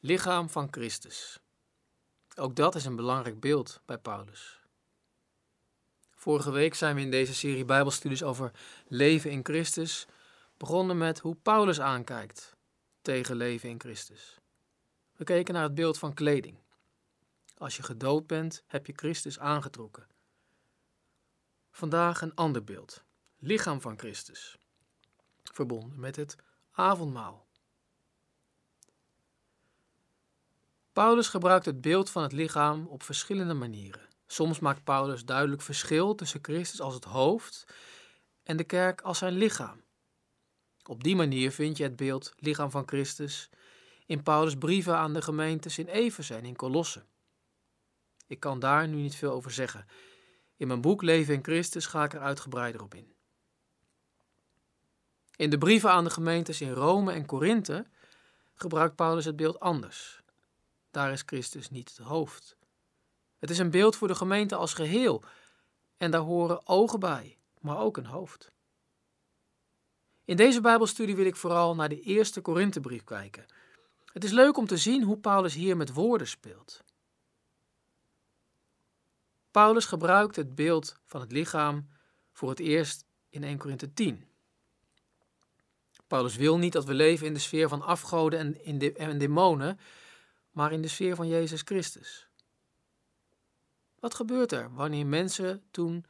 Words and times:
Lichaam 0.00 0.50
van 0.50 0.68
Christus. 0.70 1.40
Ook 2.34 2.56
dat 2.56 2.74
is 2.74 2.84
een 2.84 2.96
belangrijk 2.96 3.40
beeld 3.40 3.80
bij 3.84 3.98
Paulus. 3.98 4.60
Vorige 6.14 6.50
week 6.50 6.74
zijn 6.74 6.94
we 6.94 7.00
in 7.00 7.10
deze 7.10 7.34
serie 7.34 7.64
Bijbelstudies 7.64 8.22
over 8.22 8.50
leven 8.88 9.30
in 9.30 9.44
Christus 9.44 10.06
begonnen 10.56 10.98
met 10.98 11.18
hoe 11.18 11.34
Paulus 11.34 11.80
aankijkt 11.80 12.56
tegen 13.02 13.36
leven 13.36 13.68
in 13.68 13.80
Christus. 13.80 14.38
We 15.16 15.24
keken 15.24 15.54
naar 15.54 15.62
het 15.62 15.74
beeld 15.74 15.98
van 15.98 16.14
kleding. 16.14 16.58
Als 17.56 17.76
je 17.76 17.82
gedood 17.82 18.26
bent, 18.26 18.62
heb 18.66 18.86
je 18.86 18.92
Christus 18.96 19.38
aangetrokken. 19.38 20.06
Vandaag 21.70 22.20
een 22.20 22.34
ander 22.34 22.64
beeld. 22.64 23.04
Lichaam 23.38 23.80
van 23.80 23.98
Christus. 23.98 24.58
Verbonden 25.42 26.00
met 26.00 26.16
het 26.16 26.36
avondmaal. 26.70 27.45
Paulus 30.96 31.28
gebruikt 31.28 31.66
het 31.66 31.80
beeld 31.80 32.10
van 32.10 32.22
het 32.22 32.32
lichaam 32.32 32.86
op 32.86 33.02
verschillende 33.02 33.54
manieren. 33.54 34.08
Soms 34.26 34.58
maakt 34.58 34.84
Paulus 34.84 35.24
duidelijk 35.24 35.62
verschil 35.62 36.14
tussen 36.14 36.40
Christus 36.42 36.80
als 36.80 36.94
het 36.94 37.04
hoofd 37.04 37.66
en 38.42 38.56
de 38.56 38.64
kerk 38.64 39.00
als 39.00 39.18
zijn 39.18 39.32
lichaam. 39.32 39.82
Op 40.84 41.02
die 41.02 41.16
manier 41.16 41.52
vind 41.52 41.76
je 41.76 41.82
het 41.82 41.96
beeld 41.96 42.32
lichaam 42.36 42.70
van 42.70 42.86
Christus 42.86 43.50
in 44.06 44.22
Paulus' 44.22 44.56
brieven 44.56 44.96
aan 44.96 45.12
de 45.12 45.22
gemeentes 45.22 45.78
in 45.78 45.86
Efeze 45.86 46.34
en 46.34 46.44
in 46.44 46.56
Colosse. 46.56 47.04
Ik 48.26 48.40
kan 48.40 48.58
daar 48.58 48.88
nu 48.88 48.96
niet 48.96 49.16
veel 49.16 49.32
over 49.32 49.50
zeggen. 49.50 49.86
In 50.56 50.66
mijn 50.66 50.80
boek 50.80 51.02
Leven 51.02 51.34
in 51.34 51.44
Christus 51.44 51.86
ga 51.86 52.04
ik 52.04 52.14
er 52.14 52.20
uitgebreider 52.20 52.82
op 52.82 52.94
in. 52.94 53.14
In 55.36 55.50
de 55.50 55.58
brieven 55.58 55.90
aan 55.90 56.04
de 56.04 56.10
gemeentes 56.10 56.60
in 56.60 56.72
Rome 56.72 57.12
en 57.12 57.26
Korinthe 57.26 57.86
gebruikt 58.54 58.96
Paulus 58.96 59.24
het 59.24 59.36
beeld 59.36 59.60
anders. 59.60 60.24
Daar 60.96 61.12
is 61.12 61.22
Christus 61.26 61.70
niet 61.70 61.88
het 61.88 62.06
hoofd. 62.06 62.56
Het 63.38 63.50
is 63.50 63.58
een 63.58 63.70
beeld 63.70 63.96
voor 63.96 64.08
de 64.08 64.14
gemeente 64.14 64.54
als 64.54 64.74
geheel 64.74 65.22
en 65.96 66.10
daar 66.10 66.20
horen 66.20 66.66
ogen 66.66 67.00
bij, 67.00 67.38
maar 67.60 67.78
ook 67.78 67.96
een 67.96 68.06
hoofd. 68.06 68.52
In 70.24 70.36
deze 70.36 70.60
Bijbelstudie 70.60 71.16
wil 71.16 71.26
ik 71.26 71.36
vooral 71.36 71.74
naar 71.74 71.88
de 71.88 72.00
eerste 72.00 72.40
Korinthebrief 72.40 73.04
kijken. 73.04 73.46
Het 74.12 74.24
is 74.24 74.30
leuk 74.30 74.56
om 74.56 74.66
te 74.66 74.76
zien 74.76 75.02
hoe 75.02 75.18
Paulus 75.18 75.54
hier 75.54 75.76
met 75.76 75.92
woorden 75.92 76.28
speelt. 76.28 76.84
Paulus 79.50 79.84
gebruikt 79.84 80.36
het 80.36 80.54
beeld 80.54 80.96
van 81.04 81.20
het 81.20 81.32
lichaam 81.32 81.88
voor 82.32 82.48
het 82.48 82.60
eerst 82.60 83.04
in 83.28 83.44
1 83.44 83.58
Korinthe 83.58 83.92
10. 83.92 84.28
Paulus 86.06 86.36
wil 86.36 86.58
niet 86.58 86.72
dat 86.72 86.84
we 86.84 86.94
leven 86.94 87.26
in 87.26 87.34
de 87.34 87.40
sfeer 87.40 87.68
van 87.68 87.82
afgoden 87.82 88.38
en, 88.38 88.64
in 88.64 88.78
de, 88.78 88.92
en 88.92 89.18
demonen, 89.18 89.78
maar 90.56 90.72
in 90.72 90.82
de 90.82 90.88
sfeer 90.88 91.16
van 91.16 91.28
Jezus 91.28 91.62
Christus. 91.62 92.28
Wat 93.98 94.14
gebeurt 94.14 94.52
er 94.52 94.74
wanneer 94.74 95.06
mensen 95.06 95.64
toen 95.70 96.04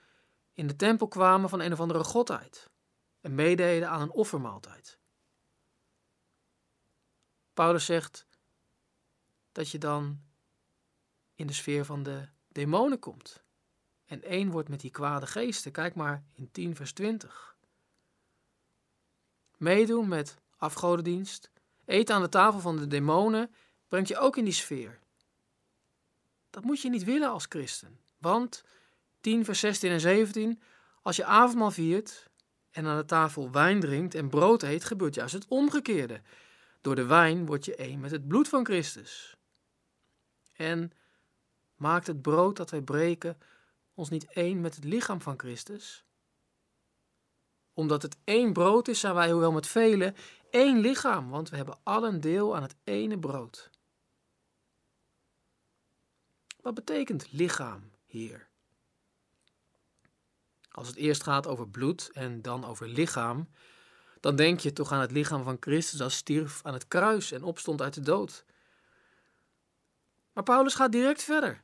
in 0.52 0.66
de 0.66 0.76
tempel 0.76 1.08
kwamen 1.08 1.48
van 1.48 1.60
een 1.60 1.72
of 1.72 1.80
andere 1.80 2.04
godheid 2.04 2.70
en 3.20 3.34
meededen 3.34 3.88
aan 3.88 4.00
een 4.00 4.10
offermaaltijd? 4.10 4.98
Paulus 7.54 7.84
zegt 7.84 8.26
dat 9.52 9.70
je 9.70 9.78
dan 9.78 10.20
in 11.34 11.46
de 11.46 11.52
sfeer 11.52 11.84
van 11.84 12.02
de 12.02 12.28
demonen 12.48 12.98
komt 12.98 13.42
en 14.04 14.22
één 14.22 14.50
wordt 14.50 14.68
met 14.68 14.80
die 14.80 14.90
kwade 14.90 15.26
geesten. 15.26 15.72
Kijk 15.72 15.94
maar 15.94 16.24
in 16.32 16.50
10 16.50 16.76
vers 16.76 16.92
20. 16.92 17.56
Meedoen 19.56 20.08
met 20.08 20.38
afgodendienst, 20.56 21.50
eten 21.84 22.14
aan 22.14 22.22
de 22.22 22.28
tafel 22.28 22.60
van 22.60 22.76
de 22.76 22.86
demonen 22.86 23.50
brengt 23.88 24.08
je 24.08 24.18
ook 24.18 24.36
in 24.36 24.44
die 24.44 24.52
sfeer. 24.52 24.98
Dat 26.50 26.64
moet 26.64 26.80
je 26.80 26.90
niet 26.90 27.04
willen 27.04 27.30
als 27.30 27.46
christen. 27.48 27.98
Want 28.18 28.64
10 29.20 29.44
vers 29.44 29.60
16 29.60 29.90
en 29.90 30.00
17, 30.00 30.60
als 31.02 31.16
je 31.16 31.24
avondmaal 31.24 31.70
viert 31.70 32.30
en 32.70 32.86
aan 32.86 32.96
de 32.96 33.04
tafel 33.04 33.50
wijn 33.50 33.80
drinkt 33.80 34.14
en 34.14 34.28
brood 34.28 34.62
eet, 34.62 34.84
gebeurt 34.84 35.14
juist 35.14 35.34
het 35.34 35.46
omgekeerde. 35.48 36.20
Door 36.80 36.94
de 36.94 37.06
wijn 37.06 37.46
word 37.46 37.64
je 37.64 37.74
één 37.76 38.00
met 38.00 38.10
het 38.10 38.28
bloed 38.28 38.48
van 38.48 38.64
Christus. 38.64 39.36
En 40.52 40.92
maakt 41.74 42.06
het 42.06 42.22
brood 42.22 42.56
dat 42.56 42.70
wij 42.70 42.82
breken 42.82 43.38
ons 43.94 44.08
niet 44.08 44.26
één 44.32 44.60
met 44.60 44.74
het 44.74 44.84
lichaam 44.84 45.20
van 45.20 45.38
Christus? 45.38 46.04
Omdat 47.72 48.02
het 48.02 48.16
één 48.24 48.52
brood 48.52 48.88
is, 48.88 49.00
zijn 49.00 49.14
wij, 49.14 49.30
hoewel 49.30 49.52
met 49.52 49.66
velen, 49.66 50.16
één 50.50 50.78
lichaam, 50.78 51.30
want 51.30 51.50
we 51.50 51.56
hebben 51.56 51.78
allen 51.82 52.20
deel 52.20 52.56
aan 52.56 52.62
het 52.62 52.76
ene 52.84 53.18
brood. 53.18 53.70
Wat 56.66 56.74
betekent 56.74 57.32
lichaam 57.32 57.90
hier? 58.06 58.48
Als 60.70 60.88
het 60.88 60.96
eerst 60.96 61.22
gaat 61.22 61.46
over 61.46 61.68
bloed 61.68 62.10
en 62.12 62.42
dan 62.42 62.64
over 62.64 62.88
lichaam, 62.88 63.48
dan 64.20 64.36
denk 64.36 64.60
je 64.60 64.72
toch 64.72 64.92
aan 64.92 65.00
het 65.00 65.10
lichaam 65.10 65.42
van 65.42 65.56
Christus 65.60 66.00
als 66.00 66.16
stierf 66.16 66.60
aan 66.64 66.72
het 66.72 66.88
kruis 66.88 67.32
en 67.32 67.42
opstond 67.42 67.82
uit 67.82 67.94
de 67.94 68.00
dood. 68.00 68.44
Maar 70.32 70.42
Paulus 70.42 70.74
gaat 70.74 70.92
direct 70.92 71.22
verder. 71.22 71.62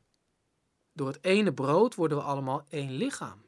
Door 0.92 1.06
het 1.06 1.24
ene 1.24 1.52
brood 1.52 1.94
worden 1.94 2.16
we 2.16 2.24
allemaal 2.24 2.66
één 2.68 2.90
lichaam. 2.90 3.44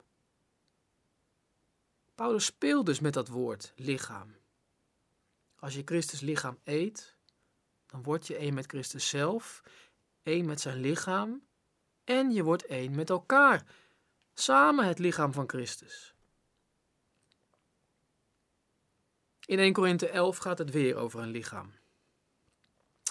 Paulus 2.14 2.44
speelt 2.44 2.86
dus 2.86 3.00
met 3.00 3.12
dat 3.12 3.28
woord 3.28 3.72
lichaam. 3.76 4.36
Als 5.54 5.74
je 5.74 5.82
Christus 5.84 6.20
lichaam 6.20 6.58
eet, 6.64 7.16
dan 7.86 8.02
word 8.02 8.26
je 8.26 8.36
één 8.36 8.54
met 8.54 8.66
Christus 8.66 9.08
zelf, 9.08 9.62
één 10.24 10.44
met 10.44 10.60
zijn 10.60 10.80
lichaam 10.80 11.42
en 12.04 12.30
je 12.30 12.42
wordt 12.42 12.66
één 12.66 12.94
met 12.94 13.10
elkaar, 13.10 13.64
samen 14.34 14.86
het 14.86 14.98
lichaam 14.98 15.32
van 15.32 15.48
Christus. 15.48 16.14
In 19.46 19.58
1 19.58 19.72
Korinthe 19.72 20.08
11 20.08 20.36
gaat 20.36 20.58
het 20.58 20.70
weer 20.70 20.96
over 20.96 21.20
een 21.20 21.30
lichaam. 21.30 21.72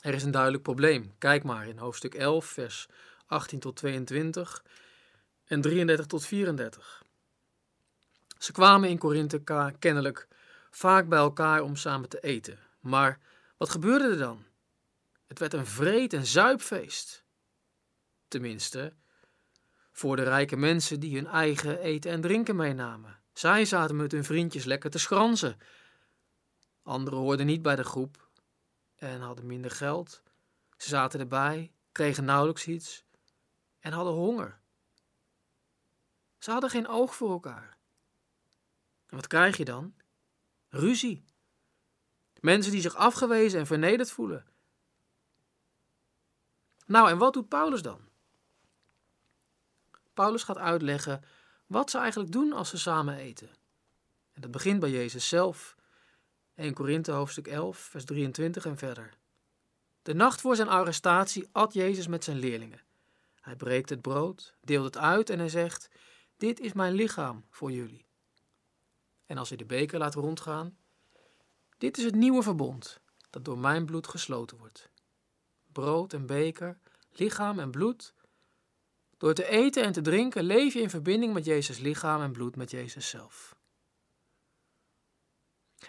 Er 0.02 0.14
is 0.14 0.24
een 0.24 0.32
duidelijk 0.32 0.64
probleem. 0.64 1.16
Kijk 1.18 1.44
maar 1.44 1.68
in 1.68 1.78
hoofdstuk 1.78 2.14
11, 2.14 2.46
vers 2.46 2.88
18 3.26 3.60
tot 3.60 3.76
22 3.76 4.64
en 5.46 5.62
33 5.62 6.06
tot 6.06 6.26
34. 6.26 7.04
Ze 8.38 8.52
kwamen 8.52 8.90
in 8.90 8.98
Korinthe 8.98 9.44
kennelijk 9.80 10.28
vaak 10.72 11.08
bij 11.08 11.20
elkaar 11.20 11.62
om 11.62 11.76
samen 11.76 12.10
te 12.10 12.20
eten. 12.20 12.60
Maar 12.80 13.20
wat 13.58 13.70
gebeurde 13.70 14.10
er 14.10 14.18
dan? 14.18 14.46
Het 15.34 15.42
werd 15.42 15.54
een 15.54 15.66
vreed- 15.66 16.14
en 16.14 16.26
zuipfeest. 16.26 17.26
Tenminste, 18.28 18.94
voor 19.92 20.16
de 20.16 20.24
rijke 20.24 20.56
mensen 20.56 21.00
die 21.00 21.16
hun 21.16 21.28
eigen 21.28 21.80
eten 21.80 22.12
en 22.12 22.22
drinken 22.22 22.56
meenamen. 22.56 23.20
Zij 23.32 23.66
zaten 23.66 23.96
met 23.96 24.12
hun 24.12 24.24
vriendjes 24.24 24.64
lekker 24.64 24.90
te 24.90 24.98
schransen. 24.98 25.58
Anderen 26.84 27.20
hoorden 27.20 27.46
niet 27.46 27.62
bij 27.62 27.76
de 27.76 27.84
groep 27.84 28.30
en 28.96 29.22
hadden 29.22 29.46
minder 29.46 29.72
geld. 29.72 30.22
Ze 30.78 30.90
zaten 30.90 31.20
erbij, 31.20 31.72
kregen 31.92 32.26
nauwelijks 32.26 32.68
iets 32.68 33.06
en 33.80 33.92
hadden 33.92 34.14
honger. 34.14 34.60
Ze 36.38 36.52
hadden 36.52 36.70
geen 36.70 36.88
oog 36.88 37.16
voor 37.16 37.32
elkaar. 37.32 37.78
En 39.06 39.16
wat 39.16 39.28
krijg 39.28 39.58
je 39.58 39.66
dan? 39.66 39.96
Ruzie. 40.70 41.26
Mensen 42.40 42.72
die 42.72 42.82
zich 42.82 42.96
afgewezen 42.96 43.60
en 43.60 43.66
vernederd 43.66 44.12
voelen. 44.12 44.52
Nou, 46.94 47.10
en 47.10 47.18
wat 47.18 47.34
doet 47.34 47.48
Paulus 47.48 47.82
dan? 47.82 48.00
Paulus 50.14 50.44
gaat 50.44 50.58
uitleggen 50.58 51.24
wat 51.68 51.90
ze 51.90 51.98
eigenlijk 51.98 52.32
doen 52.32 52.54
als 52.54 52.70
ze 52.70 52.78
samen 52.78 53.18
eten. 53.18 53.50
En 54.34 54.42
dat 54.42 54.52
begint 54.52 54.80
bij 54.80 54.90
Jezus 54.90 55.28
zelf. 55.28 55.76
1 56.56 56.74
Korinthe 56.74 57.12
hoofdstuk 57.12 57.48
11, 57.48 57.78
vers 57.78 58.06
23 58.06 58.66
en 58.66 58.78
verder. 58.78 59.18
De 60.02 60.14
nacht 60.14 60.42
voor 60.42 60.56
zijn 60.56 60.68
arrestatie 60.68 61.50
at 61.52 61.74
Jezus 61.74 62.08
met 62.08 62.24
zijn 62.24 62.38
leerlingen. 62.38 62.82
Hij 63.42 63.56
breekt 63.56 63.90
het 63.90 64.02
brood, 64.02 64.54
deelt 64.62 64.86
het 64.86 64.98
uit 64.98 65.30
en 65.30 65.40
hij 65.40 65.50
zegt: 65.50 65.90
Dit 66.38 66.60
is 66.60 66.74
mijn 66.74 66.94
lichaam 66.94 67.46
voor 67.50 67.72
jullie. 67.72 68.06
En 69.26 69.38
als 69.38 69.50
hij 69.50 69.58
de 69.58 69.66
beker 69.66 70.00
laat 70.00 70.14
rondgaan: 70.16 70.78
Dit 71.78 71.98
is 71.98 72.04
het 72.04 72.16
nieuwe 72.16 72.44
verbond 72.44 73.00
dat 73.30 73.46
door 73.46 73.58
mijn 73.58 73.86
bloed 73.86 74.08
gesloten 74.08 74.58
wordt. 74.58 74.92
Brood 75.72 76.14
en 76.14 76.26
beker, 76.26 76.78
lichaam 77.20 77.60
en 77.60 77.72
bloed. 77.72 78.14
Door 79.18 79.34
te 79.34 79.48
eten 79.48 79.84
en 79.84 79.92
te 79.92 80.02
drinken 80.02 80.44
leef 80.44 80.74
je 80.74 80.82
in 80.82 80.90
verbinding 80.90 81.34
met 81.34 81.46
Jezus' 81.46 81.80
lichaam 81.80 82.22
en 82.22 82.32
bloed 82.32 82.56
met 82.56 82.72
Jezus 82.72 83.10
zelf. 83.10 83.56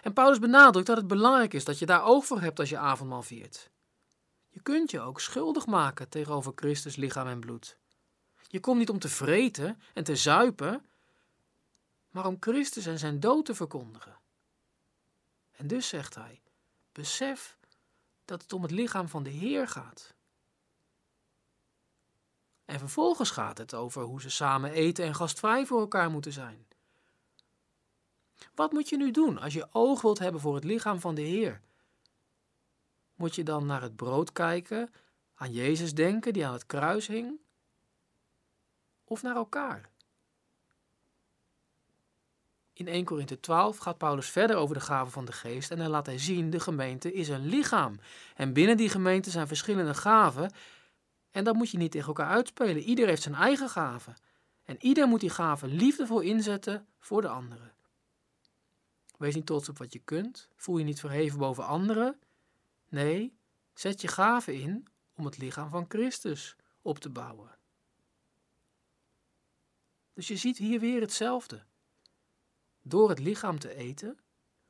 En 0.01 0.13
Paulus 0.13 0.39
benadrukt 0.39 0.87
dat 0.87 0.97
het 0.97 1.07
belangrijk 1.07 1.53
is 1.53 1.65
dat 1.65 1.79
je 1.79 1.85
daar 1.85 2.03
oog 2.03 2.25
voor 2.25 2.41
hebt 2.41 2.59
als 2.59 2.69
je 2.69 2.77
avondmaal 2.77 3.23
viert. 3.23 3.69
Je 4.49 4.59
kunt 4.61 4.91
je 4.91 4.99
ook 4.99 5.19
schuldig 5.19 5.65
maken 5.65 6.09
tegenover 6.09 6.51
Christus 6.55 6.95
lichaam 6.95 7.27
en 7.27 7.39
bloed. 7.39 7.77
Je 8.47 8.59
komt 8.59 8.77
niet 8.77 8.89
om 8.89 8.99
te 8.99 9.09
vreten 9.09 9.81
en 9.93 10.03
te 10.03 10.15
zuipen, 10.15 10.85
maar 12.09 12.25
om 12.25 12.37
Christus 12.39 12.85
en 12.85 12.99
zijn 12.99 13.19
dood 13.19 13.45
te 13.45 13.55
verkondigen. 13.55 14.17
En 15.51 15.67
dus 15.67 15.87
zegt 15.87 16.15
hij: 16.15 16.41
besef 16.91 17.57
dat 18.25 18.41
het 18.41 18.53
om 18.53 18.61
het 18.61 18.71
lichaam 18.71 19.09
van 19.09 19.23
de 19.23 19.29
Heer 19.29 19.67
gaat. 19.67 20.14
En 22.65 22.79
vervolgens 22.79 23.29
gaat 23.29 23.57
het 23.57 23.73
over 23.73 24.01
hoe 24.01 24.21
ze 24.21 24.29
samen 24.29 24.71
eten 24.71 25.05
en 25.05 25.15
gastvrij 25.15 25.65
voor 25.65 25.79
elkaar 25.79 26.09
moeten 26.09 26.31
zijn. 26.31 26.67
Wat 28.55 28.71
moet 28.71 28.89
je 28.89 28.97
nu 28.97 29.11
doen 29.11 29.37
als 29.37 29.53
je 29.53 29.67
oog 29.71 30.01
wilt 30.01 30.19
hebben 30.19 30.41
voor 30.41 30.55
het 30.55 30.63
lichaam 30.63 30.99
van 30.99 31.15
de 31.15 31.21
Heer? 31.21 31.61
Moet 33.15 33.35
je 33.35 33.43
dan 33.43 33.65
naar 33.65 33.81
het 33.81 33.95
brood 33.95 34.31
kijken, 34.31 34.93
aan 35.35 35.51
Jezus 35.51 35.93
denken 35.93 36.33
die 36.33 36.45
aan 36.45 36.53
het 36.53 36.65
kruis 36.65 37.07
hing? 37.07 37.39
Of 39.03 39.21
naar 39.21 39.35
elkaar? 39.35 39.89
In 42.73 42.87
1 42.87 43.05
Korinthe 43.05 43.39
12 43.39 43.77
gaat 43.77 43.97
Paulus 43.97 44.29
verder 44.29 44.55
over 44.55 44.75
de 44.75 44.81
gaven 44.81 45.11
van 45.11 45.25
de 45.25 45.31
geest 45.31 45.71
en 45.71 45.77
dan 45.77 45.89
laat 45.89 46.05
hij 46.05 46.19
zien, 46.19 46.49
de 46.49 46.59
gemeente 46.59 47.13
is 47.13 47.29
een 47.29 47.45
lichaam. 47.45 47.99
En 48.35 48.53
binnen 48.53 48.77
die 48.77 48.89
gemeente 48.89 49.29
zijn 49.29 49.47
verschillende 49.47 49.93
gaven 49.93 50.51
en 51.35 51.43
dat 51.43 51.55
moet 51.55 51.69
je 51.69 51.77
niet 51.77 51.91
tegen 51.91 52.07
elkaar 52.07 52.29
uitspelen. 52.29 52.77
Ieder 52.77 53.07
heeft 53.07 53.21
zijn 53.21 53.35
eigen 53.35 53.69
gaven. 53.69 54.15
En 54.63 54.75
ieder 54.79 55.07
moet 55.07 55.19
die 55.19 55.29
gaven 55.29 55.69
liefdevol 55.69 56.19
inzetten 56.19 56.87
voor 56.99 57.21
de 57.21 57.27
anderen. 57.27 57.73
Wees 59.17 59.35
niet 59.35 59.45
trots 59.45 59.69
op 59.69 59.77
wat 59.77 59.93
je 59.93 59.99
kunt. 59.99 60.49
Voel 60.55 60.77
je 60.77 60.83
niet 60.83 60.99
verheven 60.99 61.39
boven 61.39 61.65
anderen. 61.65 62.19
Nee, 62.89 63.37
zet 63.73 64.01
je 64.01 64.07
gaven 64.07 64.53
in 64.53 64.87
om 65.15 65.25
het 65.25 65.37
lichaam 65.37 65.69
van 65.69 65.85
Christus 65.87 66.55
op 66.81 66.99
te 66.99 67.09
bouwen. 67.09 67.57
Dus 70.13 70.27
je 70.27 70.37
ziet 70.37 70.57
hier 70.57 70.79
weer 70.79 71.01
hetzelfde. 71.01 71.63
Door 72.81 73.09
het 73.09 73.19
lichaam 73.19 73.59
te 73.59 73.75
eten, 73.75 74.19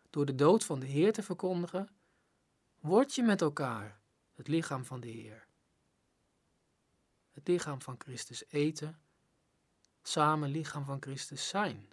door 0.10 0.26
de 0.26 0.36
dood 0.36 0.66
van 0.66 0.80
de 0.80 0.86
Heer 0.88 1.14
te 1.14 1.24
verkondigen, 1.24 1.90
word 2.80 3.16
je 3.16 3.24
met 3.24 3.42
elkaar 3.42 4.00
het 4.34 4.48
lichaam 4.48 4.86
van 4.86 5.00
de 5.00 5.08
Heer. 5.08 5.48
Het 7.36 7.48
lichaam 7.48 7.82
van 7.82 7.96
Christus 7.98 8.44
eten, 8.50 9.00
samen 10.04 10.50
lichaam 10.50 10.86
van 10.86 11.02
Christus 11.02 11.48
zijn. 11.48 11.90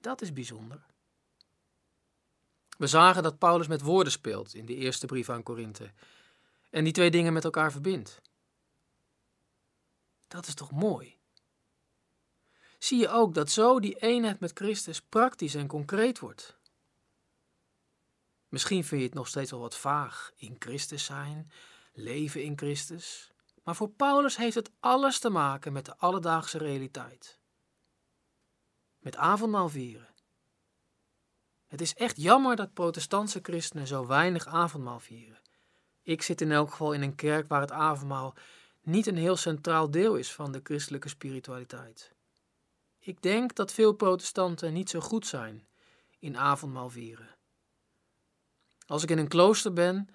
Dat 0.00 0.22
is 0.22 0.32
bijzonder. 0.32 0.86
We 2.78 2.86
zagen 2.86 3.22
dat 3.22 3.38
Paulus 3.38 3.66
met 3.66 3.80
woorden 3.80 4.12
speelt 4.12 4.54
in 4.54 4.66
de 4.66 4.74
eerste 4.74 5.06
brief 5.06 5.28
aan 5.28 5.42
Korinthe 5.42 5.92
en 6.70 6.84
die 6.84 6.92
twee 6.92 7.10
dingen 7.10 7.32
met 7.32 7.44
elkaar 7.44 7.72
verbindt. 7.72 8.20
Dat 10.28 10.46
is 10.46 10.54
toch 10.54 10.70
mooi? 10.70 11.18
Zie 12.78 12.98
je 12.98 13.08
ook 13.08 13.34
dat 13.34 13.50
zo 13.50 13.80
die 13.80 13.98
eenheid 13.98 14.40
met 14.40 14.52
Christus 14.54 15.02
praktisch 15.02 15.54
en 15.54 15.66
concreet 15.66 16.18
wordt? 16.18 16.56
Misschien 18.48 18.84
vind 18.84 19.00
je 19.00 19.06
het 19.06 19.16
nog 19.16 19.28
steeds 19.28 19.50
wel 19.50 19.60
wat 19.60 19.76
vaag 19.76 20.32
in 20.36 20.56
Christus 20.58 21.04
zijn, 21.04 21.50
leven 21.96 22.42
in 22.42 22.58
Christus. 22.58 23.32
Maar 23.62 23.76
voor 23.76 23.90
Paulus 23.90 24.36
heeft 24.36 24.54
het 24.54 24.70
alles 24.80 25.18
te 25.18 25.30
maken 25.30 25.72
met 25.72 25.84
de 25.84 25.96
alledaagse 25.96 26.58
realiteit. 26.58 27.38
Met 28.98 29.16
avondmaal 29.16 29.68
vieren. 29.68 30.14
Het 31.66 31.80
is 31.80 31.94
echt 31.94 32.16
jammer 32.16 32.56
dat 32.56 32.72
protestantse 32.72 33.38
christenen 33.42 33.86
zo 33.86 34.06
weinig 34.06 34.46
avondmaal 34.46 35.00
vieren. 35.00 35.40
Ik 36.02 36.22
zit 36.22 36.40
in 36.40 36.52
elk 36.52 36.70
geval 36.70 36.92
in 36.92 37.02
een 37.02 37.14
kerk 37.14 37.48
waar 37.48 37.60
het 37.60 37.72
avondmaal 37.72 38.34
niet 38.82 39.06
een 39.06 39.16
heel 39.16 39.36
centraal 39.36 39.90
deel 39.90 40.16
is 40.16 40.32
van 40.32 40.52
de 40.52 40.60
christelijke 40.62 41.08
spiritualiteit. 41.08 42.14
Ik 42.98 43.22
denk 43.22 43.54
dat 43.54 43.72
veel 43.72 43.92
protestanten 43.92 44.72
niet 44.72 44.90
zo 44.90 45.00
goed 45.00 45.26
zijn 45.26 45.66
in 46.18 46.36
avondmaal 46.36 46.90
vieren. 46.90 47.36
Als 48.86 49.02
ik 49.02 49.10
in 49.10 49.18
een 49.18 49.28
klooster 49.28 49.72
ben, 49.72 50.08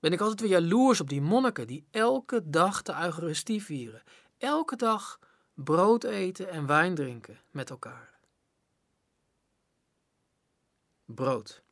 ben 0.00 0.12
ik 0.12 0.20
altijd 0.20 0.40
weer 0.40 0.50
jaloers 0.50 1.00
op 1.00 1.08
die 1.08 1.20
monniken 1.20 1.66
die 1.66 1.86
elke 1.90 2.50
dag 2.50 2.82
de 2.82 2.92
Eucharistie 2.92 3.62
vieren. 3.62 4.02
Elke 4.38 4.76
dag 4.76 5.18
brood 5.54 6.04
eten 6.04 6.48
en 6.48 6.66
wijn 6.66 6.94
drinken 6.94 7.40
met 7.50 7.70
elkaar. 7.70 8.18
Brood. 11.04 11.62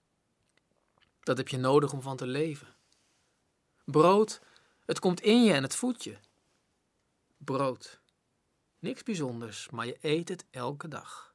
Dat 1.21 1.37
heb 1.37 1.49
je 1.49 1.57
nodig 1.57 1.93
om 1.93 2.03
van 2.03 2.17
te 2.17 2.27
leven. 2.27 2.75
Brood, 3.85 4.41
het 4.85 4.99
komt 4.99 5.21
in 5.21 5.45
je 5.45 5.53
en 5.53 5.63
het 5.63 5.75
voedt 5.75 6.05
je. 6.05 6.19
Brood. 7.37 8.01
Niks 8.79 9.03
bijzonders, 9.03 9.71
maar 9.71 9.87
je 9.87 9.99
eet 10.01 10.29
het 10.29 10.45
elke 10.51 10.89
dag. 10.89 11.35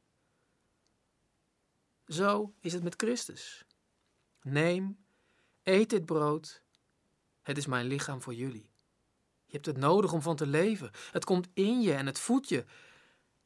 Zo 2.08 2.54
is 2.60 2.74
het 2.74 2.84
met 2.84 2.96
Christus. 2.96 3.66
Neem, 4.42 5.06
eet 5.64 5.90
dit 5.90 6.06
brood 6.06 6.63
het 7.44 7.58
is 7.58 7.66
mijn 7.66 7.86
lichaam 7.86 8.22
voor 8.22 8.34
jullie. 8.34 8.72
Je 9.46 9.54
hebt 9.60 9.66
het 9.66 9.78
nodig 9.78 10.14
om 10.14 10.22
van 10.22 10.36
te 10.36 10.48
leven. 10.48 10.92
Het 11.12 11.26
komt 11.26 11.48
in 11.54 11.82
je 11.82 11.94
en 11.94 12.06
het 12.06 12.20
voedt 12.20 12.50
je. 12.50 12.66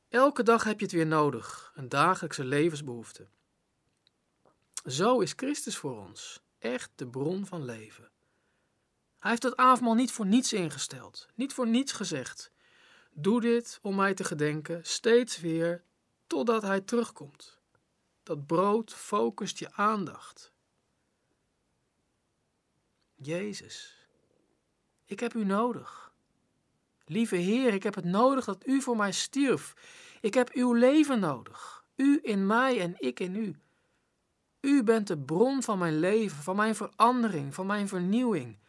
Elke 0.09 0.44
dag 0.44 0.63
heb 0.63 0.79
je 0.79 0.85
het 0.85 0.94
weer 0.94 1.07
nodig, 1.07 1.71
een 1.75 1.89
dagelijkse 1.89 2.45
levensbehoefte. 2.45 3.27
Zo 4.85 5.19
is 5.19 5.33
Christus 5.35 5.77
voor 5.77 5.97
ons, 5.97 6.41
echt 6.59 6.91
de 6.95 7.07
bron 7.07 7.45
van 7.45 7.65
leven. 7.65 8.09
Hij 9.19 9.29
heeft 9.31 9.44
het 9.44 9.55
avondmaal 9.55 9.94
niet 9.94 10.11
voor 10.11 10.25
niets 10.25 10.53
ingesteld, 10.53 11.27
niet 11.35 11.53
voor 11.53 11.67
niets 11.67 11.91
gezegd. 11.91 12.51
Doe 13.11 13.41
dit 13.41 13.79
om 13.81 13.95
mij 13.95 14.13
te 14.13 14.23
gedenken, 14.23 14.85
steeds 14.85 15.39
weer, 15.39 15.83
totdat 16.27 16.61
hij 16.61 16.81
terugkomt. 16.81 17.57
Dat 18.23 18.45
brood 18.45 18.94
focust 18.94 19.59
je 19.59 19.73
aandacht. 19.73 20.51
Jezus, 23.17 24.07
ik 25.05 25.19
heb 25.19 25.33
u 25.33 25.45
nodig. 25.45 26.11
Lieve 27.05 27.35
Heer, 27.35 27.73
ik 27.73 27.83
heb 27.83 27.95
het 27.95 28.05
nodig 28.05 28.45
dat 28.45 28.67
u 28.67 28.81
voor 28.81 28.97
mij 28.97 29.11
stierf. 29.11 29.73
Ik 30.21 30.33
heb 30.33 30.49
uw 30.51 30.73
leven 30.73 31.19
nodig. 31.19 31.85
U 31.95 32.19
in 32.21 32.45
mij 32.45 32.81
en 32.81 32.95
ik 32.97 33.19
in 33.19 33.35
u. 33.35 33.55
U 34.61 34.83
bent 34.83 35.07
de 35.07 35.17
bron 35.17 35.63
van 35.63 35.77
mijn 35.77 35.99
leven, 35.99 36.43
van 36.43 36.55
mijn 36.55 36.75
verandering, 36.75 37.53
van 37.53 37.65
mijn 37.65 37.87
vernieuwing. 37.87 38.59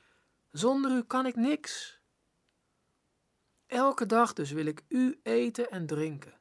Zonder 0.51 0.91
u 0.91 1.03
kan 1.03 1.27
ik 1.27 1.37
niks. 1.37 2.01
Elke 3.67 4.07
dag 4.07 4.33
dus 4.33 4.51
wil 4.51 4.67
ik 4.67 4.85
u 4.89 5.21
eten 5.23 5.71
en 5.71 5.87
drinken. 5.87 6.41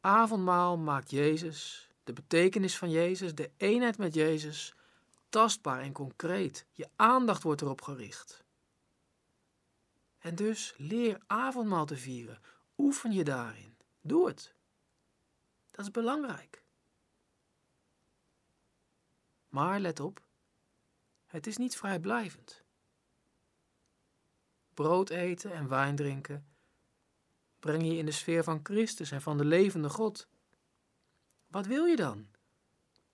Avondmaal 0.00 0.78
maakt 0.78 1.10
Jezus 1.10 1.88
de 2.04 2.12
betekenis 2.12 2.78
van 2.78 2.90
Jezus, 2.90 3.34
de 3.34 3.50
eenheid 3.56 3.98
met 3.98 4.14
Jezus, 4.14 4.74
tastbaar 5.28 5.80
en 5.80 5.92
concreet. 5.92 6.66
Je 6.72 6.88
aandacht 6.96 7.42
wordt 7.42 7.60
erop 7.60 7.82
gericht. 7.82 8.44
En 10.18 10.34
dus 10.34 10.74
leer 10.76 11.20
avondmaal 11.26 11.86
te 11.86 11.96
vieren. 11.96 12.40
Oefen 12.78 13.12
je 13.12 13.24
daarin. 13.24 13.76
Doe 14.00 14.26
het. 14.26 14.54
Dat 15.70 15.84
is 15.84 15.90
belangrijk. 15.90 16.62
Maar 19.48 19.80
let 19.80 20.00
op, 20.00 20.22
het 21.26 21.46
is 21.46 21.56
niet 21.56 21.76
vrijblijvend. 21.76 22.62
Brood 24.74 25.10
eten 25.10 25.52
en 25.52 25.68
wijn 25.68 25.96
drinken 25.96 26.54
breng 27.64 27.86
je 27.86 27.96
in 27.96 28.06
de 28.06 28.12
sfeer 28.12 28.44
van 28.44 28.60
Christus 28.62 29.10
en 29.10 29.22
van 29.22 29.38
de 29.38 29.44
levende 29.44 29.88
God. 29.88 30.28
Wat 31.54 31.66
wil 31.66 31.84
je 31.84 31.96
dan? 31.96 32.26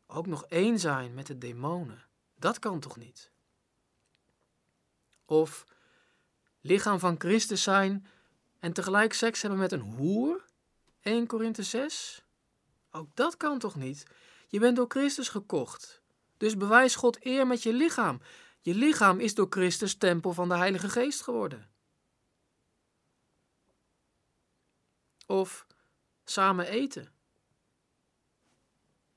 Ook 0.06 0.26
nog 0.26 0.44
één 0.46 0.78
zijn 0.78 1.14
met 1.14 1.26
de 1.26 1.38
demonen. 1.38 2.06
Dat 2.34 2.58
kan 2.58 2.80
toch 2.80 2.96
niet? 2.96 3.30
Of 5.24 5.64
lichaam 6.60 6.98
van 6.98 7.14
Christus 7.18 7.62
zijn 7.62 8.06
en 8.58 8.72
tegelijk 8.72 9.12
seks 9.12 9.42
hebben 9.42 9.60
met 9.60 9.72
een 9.72 9.80
hoer? 9.80 10.44
1 11.00 11.26
Korinthe 11.26 11.62
6? 11.62 12.24
Ook 12.90 13.16
dat 13.16 13.36
kan 13.36 13.58
toch 13.58 13.74
niet? 13.74 14.06
Je 14.48 14.58
bent 14.60 14.76
door 14.76 14.88
Christus 14.88 15.28
gekocht. 15.28 16.02
Dus 16.36 16.56
bewijs 16.56 16.94
God 16.94 17.24
eer 17.24 17.46
met 17.46 17.62
je 17.62 17.72
lichaam. 17.72 18.20
Je 18.60 18.74
lichaam 18.74 19.18
is 19.18 19.34
door 19.34 19.46
Christus 19.50 19.94
tempel 19.94 20.32
van 20.32 20.48
de 20.48 20.56
Heilige 20.56 20.88
Geest 20.88 21.22
geworden. 21.22 21.70
Of 25.26 25.66
samen 26.24 26.66
eten. 26.66 27.19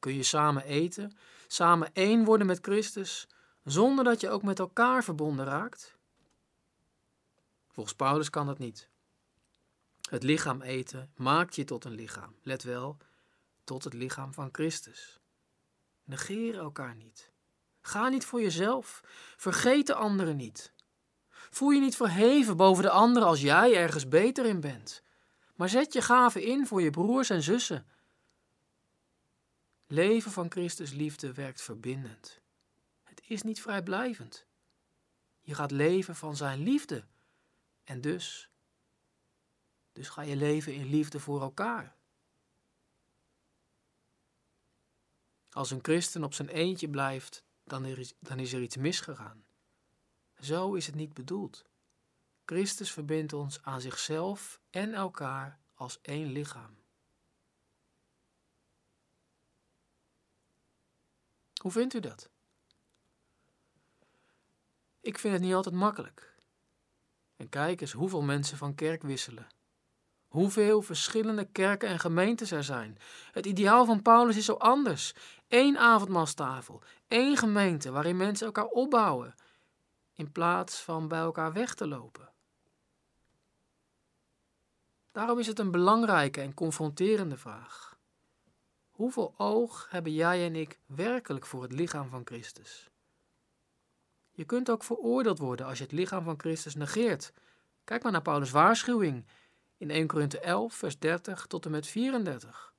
Kun 0.04 0.16
je 0.16 0.24
samen 0.24 0.64
eten, 0.64 1.18
samen 1.48 1.94
één 1.94 2.24
worden 2.24 2.48
met 2.48 2.60
Christus, 2.62 3.28
zonder 3.64 4.04
dat 4.04 4.22
je 4.22 4.30
ook 4.30 4.44
met 4.44 4.60
elkaar 4.60 5.04
verbonden 5.04 5.46
raakt? 5.46 5.98
Volgens 7.68 7.96
Paulus 7.96 8.30
kan 8.30 8.46
dat 8.46 8.58
niet. 8.60 8.90
Het 10.10 10.24
lichaam 10.24 10.62
eten 10.62 11.12
maakt 11.16 11.56
je 11.56 11.64
tot 11.64 11.86
een 11.86 11.96
lichaam. 11.96 12.36
Let 12.42 12.64
wel, 12.64 12.98
tot 13.64 13.84
het 13.84 13.94
lichaam 13.94 14.34
van 14.34 14.50
Christus. 14.52 15.20
Negeer 16.04 16.58
elkaar 16.58 16.96
niet. 16.96 17.32
Ga 17.82 18.10
niet 18.10 18.26
voor 18.26 18.42
jezelf. 18.42 19.02
Vergeet 19.38 19.88
de 19.88 19.96
anderen 19.96 20.36
niet. 20.36 20.74
Voel 21.30 21.70
je 21.70 21.80
niet 21.80 21.96
verheven 21.96 22.58
boven 22.58 22.84
de 22.84 22.90
anderen 22.90 23.28
als 23.28 23.42
jij 23.42 23.76
ergens 23.76 24.08
beter 24.08 24.46
in 24.46 24.60
bent. 24.60 25.04
Maar 25.56 25.70
zet 25.70 25.94
je 25.94 26.02
gaven 26.02 26.42
in 26.42 26.68
voor 26.68 26.82
je 26.82 26.90
broers 26.90 27.30
en 27.30 27.44
zussen 27.44 27.88
Leven 29.94 30.32
van 30.32 30.52
Christus 30.52 30.92
liefde 30.92 31.34
werkt 31.34 31.62
verbindend. 31.62 32.42
Het 33.04 33.22
is 33.28 33.42
niet 33.42 33.62
vrijblijvend. 33.62 34.46
Je 35.42 35.56
gaat 35.56 35.72
leven 35.72 36.16
van 36.16 36.36
zijn 36.36 36.60
liefde. 36.60 37.06
En 37.84 38.02
dus, 38.02 38.50
dus 39.92 40.10
ga 40.10 40.22
je 40.22 40.36
leven 40.36 40.74
in 40.74 40.86
liefde 40.86 41.20
voor 41.20 41.42
elkaar. 41.42 41.96
Als 45.50 45.72
een 45.72 45.84
christen 45.84 46.24
op 46.24 46.34
zijn 46.34 46.50
eentje 46.50 46.90
blijft, 46.90 47.44
dan 47.64 47.86
is, 47.86 48.14
dan 48.20 48.40
is 48.40 48.54
er 48.54 48.62
iets 48.62 48.78
misgegaan. 48.78 49.46
Zo 50.40 50.74
is 50.74 50.86
het 50.86 50.96
niet 50.96 51.14
bedoeld. 51.14 51.66
Christus 52.46 52.92
verbindt 52.92 53.34
ons 53.34 53.62
aan 53.62 53.82
zichzelf 53.82 54.62
en 54.70 54.94
elkaar 54.94 55.60
als 55.74 56.02
één 56.02 56.32
lichaam. 56.32 56.83
Hoe 61.64 61.72
vindt 61.72 61.94
u 61.94 62.00
dat? 62.00 62.30
Ik 65.02 65.18
vind 65.18 65.34
het 65.34 65.44
niet 65.44 65.54
altijd 65.54 65.76
makkelijk. 65.76 66.36
En 67.36 67.50
kijk 67.50 67.82
eens 67.82 67.92
hoeveel 67.92 68.22
mensen 68.22 68.58
van 68.58 68.76
kerk 68.76 69.02
wisselen. 69.02 69.48
Hoeveel 70.28 70.82
verschillende 70.82 71.46
kerken 71.46 71.90
en 71.90 72.00
gemeentes 72.00 72.52
er 72.52 72.64
zijn. 72.64 72.98
Het 73.32 73.46
ideaal 73.46 73.86
van 73.86 74.02
Paulus 74.02 74.38
is 74.38 74.46
zo 74.46 74.54
anders. 74.54 75.14
Eén 75.48 75.78
avondmaalstafel, 75.78 76.82
één 77.08 77.38
gemeente 77.38 77.92
waarin 77.92 78.18
mensen 78.18 78.46
elkaar 78.46 78.66
opbouwen, 78.66 79.36
in 80.14 80.32
plaats 80.32 80.82
van 80.82 81.08
bij 81.08 81.20
elkaar 81.20 81.54
weg 81.54 81.74
te 81.74 81.88
lopen. 81.88 82.32
Daarom 85.12 85.40
is 85.40 85.48
het 85.48 85.60
een 85.60 85.72
belangrijke 85.72 86.42
en 86.42 86.54
confronterende 86.54 87.38
vraag. 87.38 87.93
Hoeveel 88.94 89.34
oog 89.38 89.88
hebben 89.90 90.14
jij 90.14 90.46
en 90.46 90.56
ik 90.56 90.80
werkelijk 90.86 91.46
voor 91.46 91.62
het 91.62 91.72
lichaam 91.72 92.10
van 92.10 92.22
Christus? 92.26 92.90
Je 94.32 94.46
kunt 94.46 94.70
ook 94.70 94.84
veroordeeld 94.84 95.38
worden 95.38 95.66
als 95.66 95.78
je 95.78 95.84
het 95.84 95.94
lichaam 95.94 96.24
van 96.24 96.40
Christus 96.40 96.76
negeert. 96.76 97.34
Kijk 97.84 98.04
maar 98.04 98.12
naar 98.12 98.22
Paulus' 98.22 98.52
waarschuwing 98.52 99.26
in 99.78 99.90
1 99.90 100.08
Korinthe 100.08 100.40
11, 100.40 100.74
vers 100.74 101.00
30 101.00 101.46
tot 101.46 101.66
en 101.66 101.72
met 101.72 101.88
34. 101.88 102.74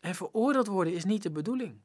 En 0.00 0.14
veroordeeld 0.14 0.66
worden 0.66 0.92
is 0.92 1.04
niet 1.04 1.22
de 1.22 1.30
bedoeling. 1.30 1.80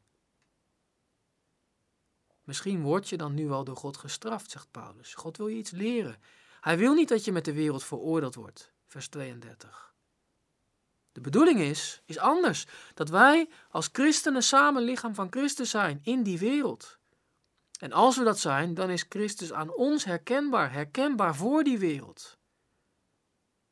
Misschien 2.43 2.81
word 2.81 3.09
je 3.09 3.17
dan 3.17 3.33
nu 3.33 3.47
wel 3.47 3.63
door 3.63 3.77
God 3.77 3.97
gestraft, 3.97 4.51
zegt 4.51 4.71
Paulus. 4.71 5.13
God 5.13 5.37
wil 5.37 5.47
je 5.47 5.57
iets 5.57 5.71
leren. 5.71 6.17
Hij 6.61 6.77
wil 6.77 6.93
niet 6.93 7.09
dat 7.09 7.25
je 7.25 7.31
met 7.31 7.45
de 7.45 7.53
wereld 7.53 7.83
veroordeeld 7.83 8.35
wordt. 8.35 8.73
Vers 8.85 9.07
32. 9.07 9.94
De 11.15 11.21
bedoeling 11.21 11.59
is, 11.59 12.01
is 12.05 12.17
anders. 12.17 12.65
Dat 12.93 13.09
wij 13.09 13.49
als 13.69 13.89
christenen 13.91 14.43
samen 14.43 14.83
lichaam 14.83 15.15
van 15.15 15.27
Christus 15.31 15.69
zijn 15.69 15.99
in 16.03 16.23
die 16.23 16.39
wereld. 16.39 16.99
En 17.79 17.91
als 17.91 18.17
we 18.17 18.23
dat 18.23 18.39
zijn, 18.39 18.73
dan 18.73 18.89
is 18.89 19.05
Christus 19.09 19.53
aan 19.53 19.73
ons 19.73 20.05
herkenbaar, 20.05 20.71
herkenbaar 20.71 21.35
voor 21.35 21.63
die 21.63 21.79
wereld. 21.79 22.37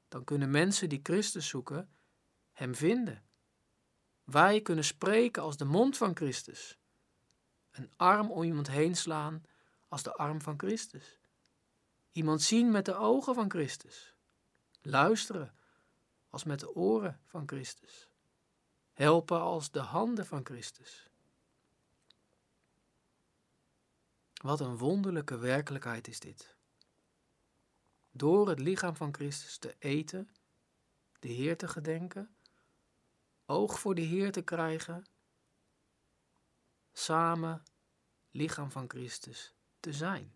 Dan 0.08 0.24
kunnen 0.24 0.52
mensen 0.52 0.90
die 0.90 1.00
Christus 1.04 1.48
zoeken 1.48 1.90
Hem 2.52 2.76
vinden. 2.76 3.24
Wij 4.24 4.62
kunnen 4.62 4.84
spreken 4.84 5.42
als 5.42 5.58
de 5.58 5.66
mond 5.66 5.98
van 5.98 6.16
Christus. 6.16 6.78
Een 7.72 7.92
arm 7.96 8.32
om 8.32 8.44
iemand 8.44 8.68
heen 8.68 8.96
slaan 8.96 9.44
als 9.88 10.04
de 10.04 10.14
arm 10.14 10.42
van 10.42 10.54
Christus. 10.58 11.20
Iemand 12.12 12.42
zien 12.42 12.72
met 12.72 12.86
de 12.86 12.96
ogen 12.96 13.36
van 13.36 13.50
Christus. 13.50 14.16
Luisteren 14.82 15.54
als 16.34 16.44
met 16.44 16.60
de 16.60 16.76
oren 16.76 17.20
van 17.26 17.48
Christus. 17.48 18.10
Helpen 18.94 19.40
als 19.40 19.72
de 19.72 19.80
handen 19.80 20.26
van 20.26 20.46
Christus. 20.46 21.10
Wat 24.34 24.60
een 24.60 24.78
wonderlijke 24.78 25.38
werkelijkheid 25.38 26.08
is 26.08 26.20
dit. 26.20 26.58
Door 28.12 28.50
het 28.50 28.60
lichaam 28.60 28.96
van 28.96 29.14
Christus 29.14 29.58
te 29.58 29.76
eten, 29.80 30.30
de 31.20 31.28
Heer 31.28 31.58
te 31.58 31.68
gedenken, 31.68 32.36
oog 33.46 33.80
voor 33.80 33.96
de 33.96 34.02
Heer 34.02 34.32
te 34.32 34.42
krijgen, 34.42 35.06
samen 36.92 37.64
lichaam 38.32 38.72
van 38.72 38.90
Christus 38.90 39.54
te 39.80 39.94
zijn. 39.94 40.36